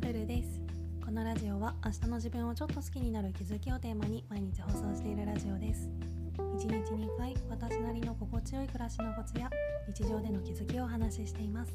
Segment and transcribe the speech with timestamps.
[0.00, 0.60] ルルです。
[1.04, 5.90] このラジオは明日の自分をちょっと好きになる気づきをテーマに毎日放送しているラジオです。
[6.36, 9.50] 1日2回私なりの心地よい暮らしのコツや
[9.88, 11.72] 日常での気づきをお話ししています。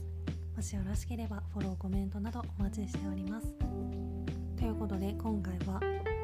[0.56, 3.54] もしよろしければフォローコメントなどお待ちしております。
[4.58, 5.80] ということで今回は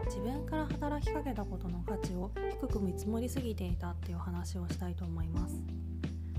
[0.06, 2.32] 自分から働きかけたことの価値を
[2.62, 5.62] 低く見積もりすぎていたっていう話をしたいと思います。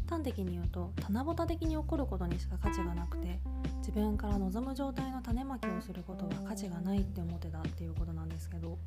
[0.09, 3.41] 端的に言うと棚ぼた的に起こることにしか価値がなくて
[3.79, 8.79] 自分から望む状態の種まきをすることは価値がないって思ってたっていうことなんですけど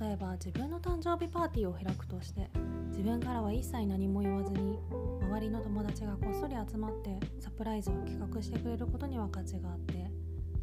[0.00, 2.48] 例えば自分の誕生日パーティーを開くとして
[2.90, 4.78] 自分からは一切何も言わずに
[5.22, 10.10] 周りの友達がこっそり集まってサプライズを企画してくれることには価値があって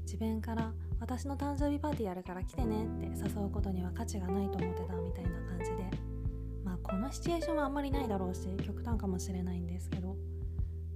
[0.06, 6.15] 自分から私の誕生日パーティーやるから来てねって誘うことには価値がないと思ってたみたいな感じで
[6.66, 10.18] まあこのシチュエーションはあんまりないだろうし極端かもしれないんですけど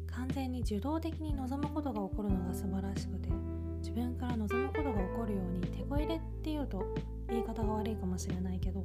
[0.08, 3.30] 完全に受動的に望むことが起こるのが素晴らしくて
[3.78, 6.84] 自分から望むことが起こるように手こ入れっていうと
[7.30, 8.84] 言い方が悪いかもしれないけど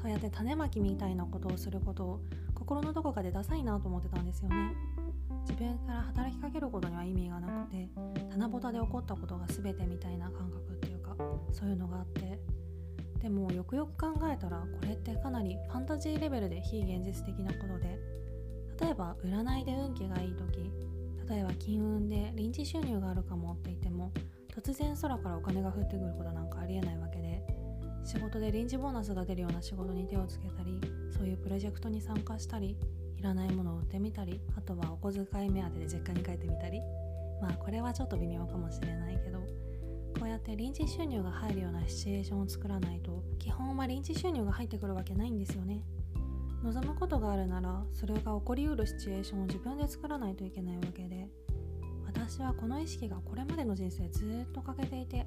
[0.00, 2.20] そうやって種まきみたいなことをすることを
[2.54, 4.56] 心のどこかでダサいなと思ってたんですよね。
[5.42, 7.88] 自分から働きかけることには意味がなくて
[8.30, 11.16] 棚ぼたで起こったことが全てみたいな感覚っていうか
[11.52, 12.31] そういうのがあって
[13.22, 18.22] でもよくよく考えたらこれってかなりファンタジーレベルで非現実的なことで。
[18.80, 20.72] 例えば占いで運気がいい時
[21.28, 24.12] 例えば金運で臨時収入があるかもって言っても
[24.52, 27.42] 突然空からお金が降ってくることなんかありえないわけで
[28.04, 30.80] 仕事で臨時ボーナスが出るような仕事に手をつけたり
[31.16, 32.76] そういうプロジェクトに参加したり
[33.16, 36.80] いらないものを売ってみたりあとはお小遣い目当てで実家に帰ってみたり。
[37.40, 39.40] まあこれはちょっと微妙かもしれないけど
[40.18, 45.82] こうやって臨時収入が入るようなシチュエーションを作らないと基本は臨時収入が入ってくるわけないんですよね。
[46.62, 51.28] 望むことがあるならそれが起こりうるシチュエーションを自分で作らないといけないわけで
[52.06, 55.26] 私はこの意識がこれまでの人生ずっと欠けていて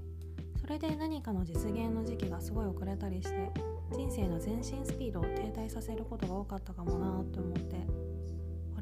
[0.62, 3.52] それで何かの実現の時期がすごい遅れたりして
[3.92, 7.76] 人生の前進スピードを停滞させることが多かったかもなって思って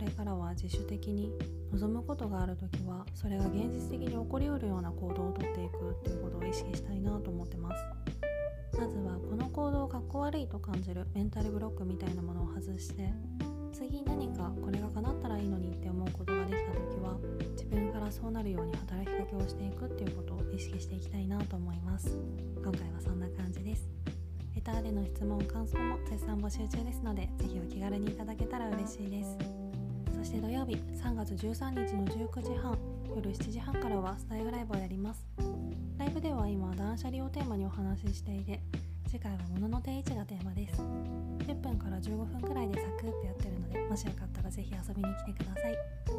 [0.03, 1.31] れからは自主的に
[1.71, 7.83] 望むことがある時はそれが現実的に起こりうるような行動をとっていくっていうことを意識したいなと思ってます。
[8.77, 13.13] まずはこの行動をかっこ悪いと感じるメンタルブロックみたいなものを外して
[13.71, 17.17] 次何かこれが叶ったらいいのにって思うことができた時は
[17.51, 22.17] 自分からそうなるように働きかけをしていくっていうことを意識していきたいなと思います。
[22.63, 23.87] 今回はそんな感じです。
[24.55, 29.52] レターでの質問感想も絶賛募集中ですのでぜひお気軽にいただけたら嬉しいです。
[30.33, 32.75] して土曜日3月13日の19時半
[33.15, 35.23] 夜7時半からはスタイルライブをやります。
[35.99, 38.59] ライブでは今断捨離をテーマにお話ししていて
[39.07, 40.81] 次回は物の定位置がテーマです。
[41.45, 45.77] 10分から15分くらいでサクッとやってるのでもしよかったらぜひ遊びに来てください。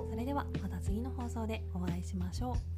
[0.08, 2.73] それではまた次の放送でお会いしましょう。